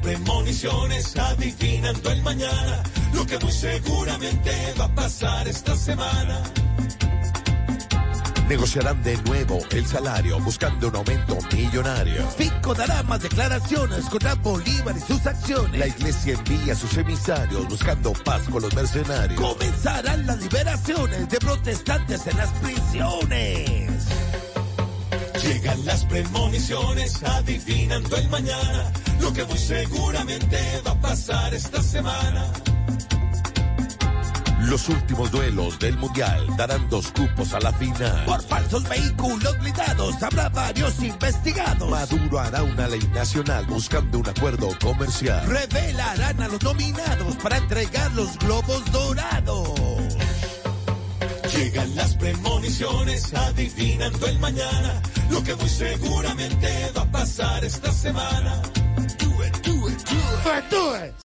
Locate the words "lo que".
3.12-3.38, 29.20-29.44, 55.30-55.54